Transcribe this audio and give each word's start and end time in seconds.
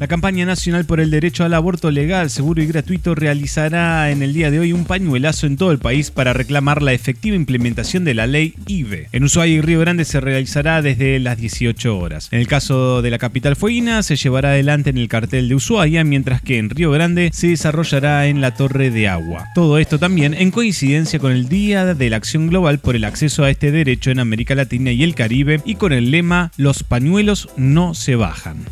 La 0.00 0.06
campaña 0.06 0.46
nacional 0.46 0.84
por 0.84 1.00
el 1.00 1.10
derecho 1.10 1.42
al 1.42 1.54
aborto 1.54 1.90
legal, 1.90 2.30
seguro 2.30 2.62
y 2.62 2.66
gratuito 2.66 3.16
realizará 3.16 4.12
en 4.12 4.22
el 4.22 4.32
día 4.32 4.48
de 4.48 4.60
hoy 4.60 4.72
un 4.72 4.84
pañuelazo 4.84 5.48
en 5.48 5.56
todo 5.56 5.72
el 5.72 5.80
país 5.80 6.12
para 6.12 6.32
reclamar 6.32 6.82
la 6.82 6.92
efectiva 6.92 7.34
implementación 7.34 8.04
de 8.04 8.14
la 8.14 8.28
ley 8.28 8.54
IVE. 8.68 9.08
En 9.10 9.24
Ushuaia 9.24 9.54
y 9.54 9.60
Río 9.60 9.80
Grande 9.80 10.04
se 10.04 10.20
realizará 10.20 10.82
desde 10.82 11.18
las 11.18 11.36
18 11.38 11.98
horas. 11.98 12.28
En 12.30 12.38
el 12.38 12.46
caso 12.46 13.02
de 13.02 13.10
la 13.10 13.18
capital 13.18 13.56
fueguina 13.56 14.04
se 14.04 14.14
llevará 14.14 14.50
adelante 14.50 14.90
en 14.90 14.98
el 14.98 15.08
cartel 15.08 15.48
de 15.48 15.56
Ushuaia, 15.56 16.04
mientras 16.04 16.42
que 16.42 16.58
en 16.58 16.70
Río 16.70 16.92
Grande 16.92 17.30
se 17.32 17.48
desarrollará 17.48 18.28
en 18.28 18.40
la 18.40 18.54
Torre 18.54 18.92
de 18.92 19.08
Agua. 19.08 19.46
Todo 19.56 19.78
esto 19.78 19.98
también 19.98 20.32
en 20.32 20.52
coincidencia 20.52 21.18
con 21.18 21.32
el 21.32 21.48
Día 21.48 21.94
de 21.96 22.08
la 22.08 22.18
Acción 22.18 22.46
Global 22.46 22.78
por 22.78 22.94
el 22.94 23.02
acceso 23.02 23.42
a 23.42 23.50
este 23.50 23.72
derecho 23.72 24.12
en 24.12 24.20
América 24.20 24.54
Latina 24.54 24.92
y 24.92 25.02
el 25.02 25.16
Caribe 25.16 25.60
y 25.64 25.74
con 25.74 25.92
el 25.92 26.12
lema 26.12 26.52
Los 26.56 26.84
pañuelos 26.84 27.48
no 27.56 27.94
se 27.94 28.14
bajan. 28.14 28.64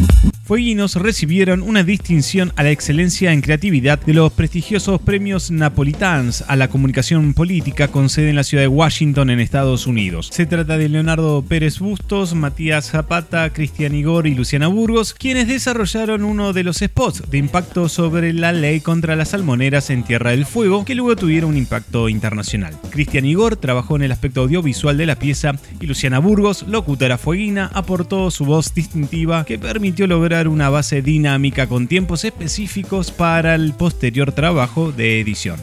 Mm-hmm. 0.00 0.29
Fueguinos 0.50 0.96
recibieron 0.96 1.62
una 1.62 1.84
distinción 1.84 2.52
a 2.56 2.64
la 2.64 2.72
excelencia 2.72 3.32
en 3.32 3.40
creatividad 3.40 4.00
de 4.00 4.14
los 4.14 4.32
prestigiosos 4.32 5.00
premios 5.00 5.52
Napolitans 5.52 6.42
a 6.48 6.56
la 6.56 6.66
comunicación 6.66 7.34
política 7.34 7.86
con 7.86 8.08
sede 8.08 8.30
en 8.30 8.34
la 8.34 8.42
ciudad 8.42 8.64
de 8.64 8.66
Washington 8.66 9.30
en 9.30 9.38
Estados 9.38 9.86
Unidos. 9.86 10.28
Se 10.32 10.46
trata 10.46 10.76
de 10.76 10.88
Leonardo 10.88 11.40
Pérez 11.42 11.78
Bustos, 11.78 12.34
Matías 12.34 12.90
Zapata, 12.90 13.52
Cristian 13.52 13.94
Igor 13.94 14.26
y 14.26 14.34
Luciana 14.34 14.66
Burgos, 14.66 15.14
quienes 15.14 15.46
desarrollaron 15.46 16.24
uno 16.24 16.52
de 16.52 16.64
los 16.64 16.78
spots 16.78 17.30
de 17.30 17.38
impacto 17.38 17.88
sobre 17.88 18.32
la 18.32 18.50
ley 18.50 18.80
contra 18.80 19.14
las 19.14 19.28
salmoneras 19.28 19.88
en 19.90 20.02
Tierra 20.02 20.32
del 20.32 20.46
Fuego, 20.46 20.84
que 20.84 20.96
luego 20.96 21.14
tuvieron 21.14 21.50
un 21.50 21.58
impacto 21.58 22.08
internacional. 22.08 22.76
Cristian 22.90 23.24
Igor 23.24 23.54
trabajó 23.54 23.94
en 23.94 24.02
el 24.02 24.10
aspecto 24.10 24.40
audiovisual 24.40 24.96
de 24.96 25.06
la 25.06 25.14
pieza 25.14 25.52
y 25.80 25.86
Luciana 25.86 26.18
Burgos, 26.18 26.64
locutora 26.66 27.18
fueguina, 27.18 27.70
aportó 27.72 28.32
su 28.32 28.44
voz 28.44 28.74
distintiva 28.74 29.44
que 29.44 29.56
permitió 29.56 30.08
lograr 30.08 30.39
una 30.48 30.68
base 30.68 31.02
dinámica 31.02 31.66
con 31.66 31.88
tiempos 31.88 32.24
específicos 32.24 33.10
para 33.10 33.54
el 33.54 33.72
posterior 33.74 34.32
trabajo 34.32 34.92
de 34.92 35.20
edición. 35.20 35.60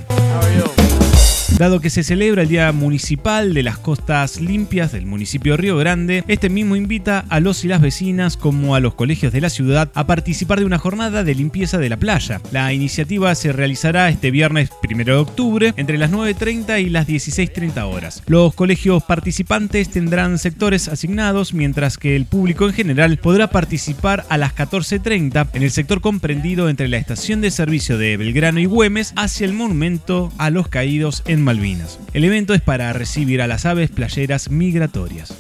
Dado 1.57 1.79
que 1.79 1.89
se 1.89 2.03
celebra 2.03 2.43
el 2.43 2.49
Día 2.49 2.71
Municipal 2.71 3.55
de 3.55 3.63
las 3.63 3.79
Costas 3.79 4.39
Limpias 4.39 4.91
del 4.91 5.07
municipio 5.07 5.57
Río 5.57 5.75
Grande, 5.75 6.23
este 6.27 6.51
mismo 6.51 6.75
invita 6.75 7.25
a 7.29 7.39
los 7.39 7.65
y 7.65 7.67
las 7.67 7.81
vecinas 7.81 8.37
como 8.37 8.75
a 8.75 8.79
los 8.79 8.93
colegios 8.93 9.33
de 9.33 9.41
la 9.41 9.49
ciudad 9.49 9.89
a 9.95 10.05
participar 10.05 10.59
de 10.59 10.65
una 10.65 10.77
jornada 10.77 11.23
de 11.23 11.33
limpieza 11.33 11.79
de 11.79 11.89
la 11.89 11.97
playa. 11.97 12.41
La 12.51 12.73
iniciativa 12.73 13.33
se 13.33 13.53
realizará 13.53 14.07
este 14.09 14.29
viernes 14.29 14.69
1 14.87 15.03
de 15.03 15.13
octubre 15.13 15.73
entre 15.77 15.97
las 15.97 16.11
9.30 16.11 16.79
y 16.79 16.91
las 16.91 17.07
16.30 17.07 17.91
horas. 17.91 18.21
Los 18.27 18.53
colegios 18.53 19.01
participantes 19.01 19.89
tendrán 19.89 20.37
sectores 20.37 20.87
asignados, 20.87 21.55
mientras 21.55 21.97
que 21.97 22.15
el 22.15 22.25
público 22.25 22.67
en 22.67 22.73
general 22.73 23.17
podrá 23.17 23.47
participar 23.47 24.27
a 24.29 24.37
las 24.37 24.55
14.30 24.55 25.47
en 25.53 25.63
el 25.63 25.71
sector 25.71 26.01
comprendido 26.01 26.69
entre 26.69 26.87
la 26.87 26.97
estación 26.97 27.41
de 27.41 27.49
servicio 27.49 27.97
de 27.97 28.15
Belgrano 28.15 28.59
y 28.59 28.65
Güemes 28.65 29.13
hacia 29.15 29.45
el 29.45 29.53
monumento 29.53 30.31
a 30.37 30.51
los 30.51 30.67
caídos 30.67 31.23
en 31.25 31.46
Malvinas. 31.47 31.97
El 32.13 32.25
evento 32.25 32.53
es 32.53 32.61
para 32.61 32.91
recibir 32.91 33.41
a 33.41 33.47
las 33.47 33.65
aves 33.65 33.89
playeras 33.89 34.51
migratorias. 34.51 35.33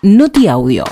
Noti 0.00 0.46
Audio. 0.46 0.84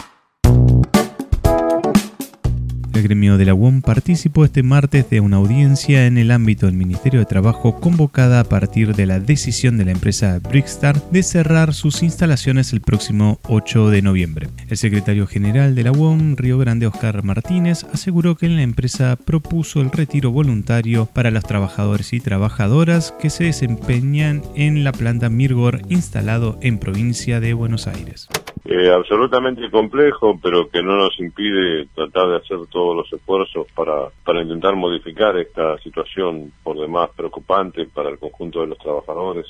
El 2.99 3.05
gremio 3.05 3.39
de 3.39 3.45
la 3.45 3.55
UOM 3.55 3.81
participó 3.81 4.45
este 4.45 4.65
martes 4.65 5.09
de 5.09 5.21
una 5.21 5.37
audiencia 5.37 6.07
en 6.07 6.19
el 6.19 6.33
ámbito 6.33 6.67
del 6.67 6.75
Ministerio 6.75 7.21
de 7.21 7.27
Trabajo 7.27 7.79
convocada 7.79 8.41
a 8.41 8.45
partir 8.45 8.97
de 8.97 9.07
la 9.07 9.21
decisión 9.21 9.79
de 9.79 9.85
la 9.85 9.93
empresa 9.93 10.41
Brickstar 10.41 11.01
de 11.13 11.23
cerrar 11.23 11.75
sus 11.75 12.03
instalaciones 12.03 12.73
el 12.73 12.81
próximo 12.81 13.39
8 13.45 13.91
de 13.91 14.03
noviembre. 14.03 14.49
El 14.69 14.77
secretario 14.77 15.29
general 15.29 15.77
de 15.77 15.85
la 15.85 15.93
UOM, 15.93 16.35
Río 16.35 16.59
Grande, 16.59 16.89
Oscar 16.89 17.23
Martínez, 17.23 17.87
aseguró 17.93 18.37
que 18.37 18.49
la 18.49 18.63
empresa 18.63 19.15
propuso 19.15 19.81
el 19.81 19.93
retiro 19.93 20.33
voluntario 20.33 21.07
para 21.07 21.31
los 21.31 21.45
trabajadores 21.45 22.13
y 22.13 22.19
trabajadoras 22.19 23.15
que 23.21 23.31
se 23.31 23.45
desempeñan 23.45 24.43
en 24.57 24.83
la 24.83 24.91
planta 24.91 25.29
Mirgor 25.29 25.83
instalado 25.89 26.59
en 26.63 26.79
provincia 26.79 27.39
de 27.39 27.55
Buenos 27.55 27.87
Aires. 27.87 28.29
Eh, 28.65 28.91
absolutamente 28.91 29.71
complejo, 29.71 30.39
pero 30.43 30.69
que 30.69 30.83
no 30.83 30.97
nos 30.97 31.19
impide 31.21 31.87
tratar 31.95 32.29
de 32.29 32.37
hacer 32.37 32.59
todos 32.71 32.97
los 32.97 33.13
esfuerzos 33.13 33.67
para, 33.75 34.09
para 34.25 34.43
intentar 34.43 34.75
modificar 34.77 35.37
esta 35.39 35.79
situación 35.79 36.53
por 36.63 36.79
demás 36.79 37.11
preocupante 37.17 37.87
para 37.87 38.11
el 38.11 38.19
conjunto 38.19 38.61
de 38.61 38.69
los 38.69 38.79
trabajadores, 38.79 39.47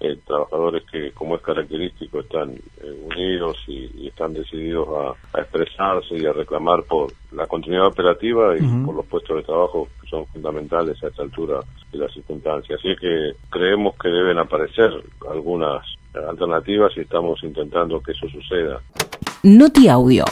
eh, 0.00 0.18
trabajadores 0.26 0.84
que, 0.90 1.12
como 1.12 1.36
es 1.36 1.42
característico, 1.42 2.20
están 2.20 2.52
eh, 2.52 3.06
unidos 3.14 3.56
y, 3.66 4.08
están 4.08 4.32
decididos 4.32 4.88
a, 5.34 5.40
expresarse 5.40 6.16
y 6.16 6.24
a 6.24 6.32
reclamar 6.32 6.84
por 6.84 7.12
la 7.32 7.46
continuidad 7.46 7.88
operativa 7.88 8.56
y 8.56 8.62
por 8.84 8.94
los 8.94 9.06
puestos 9.06 9.36
de 9.36 9.42
trabajo 9.42 9.88
que 10.00 10.08
son 10.08 10.26
fundamentales 10.26 11.02
a 11.02 11.08
esta 11.08 11.22
altura 11.22 11.60
de 11.90 11.98
las 11.98 12.12
circunstancias. 12.12 12.78
Así 12.78 12.94
que 12.96 13.32
creemos 13.50 13.96
que 13.96 14.08
deben 14.08 14.38
aparecer 14.38 14.90
algunas 15.28 15.84
alternativas 16.16 16.92
y 16.96 17.00
estamos 17.00 17.42
intentando 17.42 18.00
que 18.00 18.12
eso 18.12 18.28
suceda. 18.28 18.80
Noti 19.42 19.88
Audio. 19.88 20.24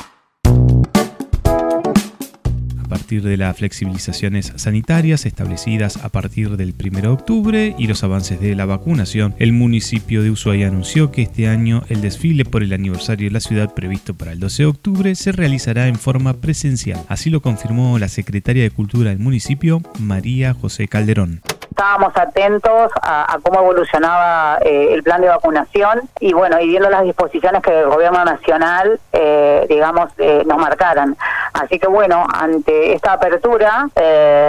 A 2.78 2.88
partir 2.94 3.22
de 3.22 3.36
las 3.38 3.56
flexibilizaciones 3.56 4.52
sanitarias 4.56 5.24
establecidas 5.24 6.04
a 6.04 6.10
partir 6.10 6.56
del 6.56 6.74
1 6.78 7.00
de 7.00 7.08
octubre 7.08 7.74
y 7.78 7.86
los 7.86 8.04
avances 8.04 8.38
de 8.38 8.54
la 8.54 8.66
vacunación, 8.66 9.34
el 9.38 9.52
municipio 9.52 10.22
de 10.22 10.30
Ushuaia 10.30 10.68
anunció 10.68 11.10
que 11.10 11.22
este 11.22 11.48
año 11.48 11.82
el 11.88 12.02
desfile 12.02 12.44
por 12.44 12.62
el 12.62 12.72
aniversario 12.72 13.28
de 13.28 13.32
la 13.32 13.40
ciudad 13.40 13.74
previsto 13.74 14.12
para 14.14 14.32
el 14.32 14.40
12 14.40 14.64
de 14.64 14.68
octubre 14.68 15.14
se 15.14 15.32
realizará 15.32 15.88
en 15.88 15.96
forma 15.96 16.34
presencial. 16.34 17.00
Así 17.08 17.30
lo 17.30 17.40
confirmó 17.40 17.98
la 17.98 18.08
secretaria 18.08 18.62
de 18.62 18.70
Cultura 18.70 19.10
del 19.10 19.18
municipio, 19.18 19.80
María 19.98 20.52
José 20.52 20.86
Calderón 20.86 21.40
estábamos 21.72 22.14
atentos 22.16 22.92
a, 23.02 23.38
cómo 23.42 23.60
evolucionaba 23.60 24.58
eh, 24.60 24.88
el 24.92 25.02
plan 25.02 25.22
de 25.22 25.28
vacunación 25.28 26.02
y 26.20 26.34
bueno, 26.34 26.60
y 26.60 26.68
viendo 26.68 26.90
las 26.90 27.02
disposiciones 27.02 27.62
que 27.62 27.80
el 27.80 27.88
gobierno 27.88 28.24
nacional, 28.24 29.00
eh, 29.12 29.66
digamos, 29.68 30.10
eh, 30.18 30.42
nos 30.46 30.58
marcaran. 30.58 31.16
Así 31.54 31.78
que 31.78 31.86
bueno, 31.86 32.26
ante 32.32 32.92
esta 32.92 33.14
apertura, 33.14 33.88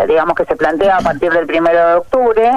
digamos 0.08 0.36
que 0.36 0.46
se 0.46 0.56
plantea 0.56 0.98
a 0.98 1.02
partir 1.02 1.32
del 1.32 1.46
primero 1.46 1.88
de 1.88 1.96
octubre, 1.96 2.52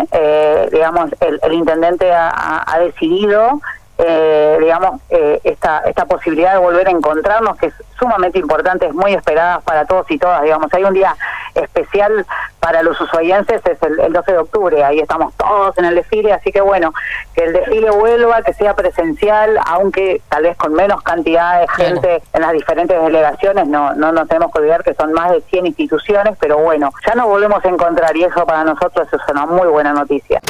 digamos, 0.71 1.11
el, 1.21 1.53
intendente 1.53 2.13
ha 2.13 2.77
decidido 2.81 3.61
eh, 3.99 4.59
digamos, 4.61 5.01
eh, 5.09 5.41
esta, 5.45 5.79
esta 5.87 6.05
posibilidad 6.05 6.53
de 6.53 6.59
volver 6.59 6.87
a 6.87 6.91
encontrarnos, 6.91 7.57
que 7.57 7.67
es 7.67 7.75
sumamente 7.99 8.39
importante, 8.39 8.87
es 8.87 8.95
muy 8.95 9.15
esperada 9.15 9.61
para 9.61 9.87
todos 9.87 10.11
y 10.11 10.19
todas, 10.19 10.43
digamos. 10.43 10.73
Hay 10.75 10.85
un 10.85 10.93
día 10.93 11.17
especial 11.55 12.27
para 12.61 12.83
los 12.83 13.01
usuarienses, 13.01 13.63
es 13.65 13.83
el, 13.83 14.13
12 14.13 14.33
de 14.33 14.39
octubre, 14.39 14.85
ahí 14.85 15.01
estamos 15.01 15.33
todos 15.37 15.79
en 15.79 15.87
el 15.87 15.95
desfile, 15.95 16.33
así 16.33 16.53
que 16.53 16.61
bueno, 16.61 16.93
que 17.35 17.45
el 17.45 17.55
desfile 17.55 17.91
vuelva, 17.91 18.43
que 18.43 18.53
sea 18.53 18.75
presencial, 18.75 19.59
aunque 19.67 20.21
tal 20.29 20.43
vez 20.43 20.57
con 20.59 20.75
menos 20.75 21.03
cantidad 21.03 21.61
de 21.61 21.69
gente 21.69 22.23
en 22.35 22.43
las 22.43 22.53
diferentes 22.53 23.01
delegaciones, 23.01 23.67
no, 23.67 23.95
no 23.95 24.13
nos 24.13 24.29
tenemos 24.29 24.53
que 24.53 24.59
olvidar 24.59 24.85
que 24.85 24.93
son 24.95 25.13
más 25.13 25.31
de 25.31 25.41
100 25.41 25.67
instituciones, 25.67 26.37
pero 26.39 26.59
bueno, 26.59 26.91
ya 27.07 27.15
nos 27.15 27.27
volvemos 27.27 27.65
a 27.65 27.69
encontrar 27.69 28.15
y 28.15 28.25
eso 28.25 28.45
para 28.45 28.65
nosotros 28.65 29.09
es 29.11 29.21
una 29.31 29.47
muy 29.47 29.69
buena 29.69 29.95
noticia. 29.95 30.43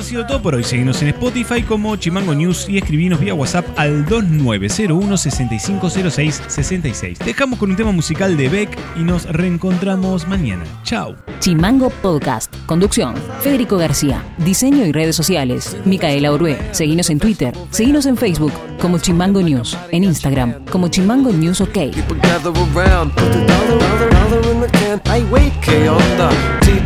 Esto 0.00 0.08
ha 0.08 0.10
sido 0.12 0.26
todo 0.26 0.40
por 0.40 0.54
hoy. 0.54 0.64
Seguimos 0.64 1.02
en 1.02 1.08
Spotify 1.08 1.62
como 1.62 1.94
Chimango 1.94 2.34
News 2.34 2.66
y 2.70 2.78
escribinos 2.78 3.20
vía 3.20 3.34
WhatsApp 3.34 3.66
al 3.76 4.06
2901 4.06 5.14
6506 5.18 6.42
66. 6.46 7.18
Dejamos 7.18 7.58
con 7.58 7.70
un 7.70 7.76
tema 7.76 7.92
musical 7.92 8.34
de 8.34 8.48
Beck 8.48 8.78
y 8.96 9.00
nos 9.00 9.26
reencontramos 9.26 10.26
mañana. 10.26 10.64
Chao. 10.84 11.16
Chimango 11.40 11.90
Podcast. 11.90 12.50
Conducción. 12.64 13.14
Federico 13.40 13.76
García. 13.76 14.24
Diseño 14.38 14.86
y 14.86 14.92
redes 14.92 15.16
sociales. 15.16 15.76
Micaela 15.84 16.32
Orué. 16.32 16.56
Seguinos 16.72 17.10
en 17.10 17.18
Twitter. 17.18 17.52
Seguinos 17.70 18.06
en 18.06 18.16
Facebook 18.16 18.52
como 18.80 18.98
Chimango 18.98 19.42
News. 19.42 19.76
En 19.90 20.04
Instagram 20.04 20.64
como 20.70 20.88
Chimango 20.88 21.30
News 21.30 21.60
OK. 21.60 21.76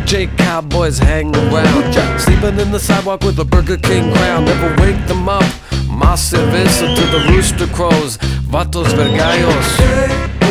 TJ 0.05 0.37
Cowboys 0.37 0.99
hang 0.99 1.35
around. 1.35 2.19
Sleeping 2.19 2.59
in 2.59 2.71
the 2.71 2.79
sidewalk 2.79 3.23
with 3.23 3.39
a 3.39 3.43
Burger 3.43 3.77
King 3.77 4.13
crown. 4.13 4.45
Never 4.45 4.69
wake 4.79 5.03
them 5.07 5.27
up. 5.27 5.43
Más 5.89 6.19
cerveza 6.29 6.93
to 6.95 7.01
the 7.07 7.25
rooster 7.31 7.65
crows. 7.73 8.17
Vatos 8.47 8.93
vergallos. 8.93 10.44